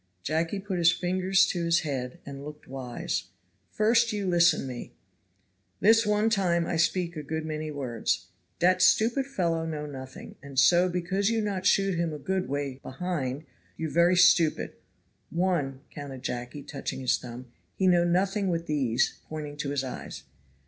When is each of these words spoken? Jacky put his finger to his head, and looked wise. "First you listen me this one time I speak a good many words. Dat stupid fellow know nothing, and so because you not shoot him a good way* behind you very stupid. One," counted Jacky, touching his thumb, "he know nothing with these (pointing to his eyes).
Jacky 0.23 0.57
put 0.59 0.79
his 0.79 0.91
finger 0.91 1.31
to 1.31 1.63
his 1.63 1.81
head, 1.81 2.19
and 2.25 2.43
looked 2.43 2.67
wise. 2.67 3.25
"First 3.69 4.11
you 4.11 4.25
listen 4.25 4.65
me 4.65 4.93
this 5.79 6.07
one 6.07 6.27
time 6.31 6.65
I 6.65 6.75
speak 6.75 7.15
a 7.15 7.21
good 7.21 7.45
many 7.45 7.69
words. 7.69 8.25
Dat 8.57 8.81
stupid 8.81 9.27
fellow 9.27 9.63
know 9.63 9.85
nothing, 9.85 10.37
and 10.41 10.57
so 10.57 10.89
because 10.89 11.29
you 11.29 11.39
not 11.39 11.67
shoot 11.67 11.93
him 11.99 12.13
a 12.13 12.17
good 12.17 12.49
way* 12.49 12.79
behind 12.81 13.45
you 13.77 13.91
very 13.91 14.15
stupid. 14.15 14.73
One," 15.29 15.81
counted 15.91 16.23
Jacky, 16.23 16.63
touching 16.63 16.99
his 17.01 17.19
thumb, 17.19 17.51
"he 17.75 17.85
know 17.85 18.03
nothing 18.03 18.47
with 18.47 18.65
these 18.65 19.19
(pointing 19.29 19.55
to 19.57 19.69
his 19.69 19.83
eyes). 19.83 20.23